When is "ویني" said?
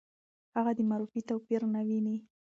1.87-2.17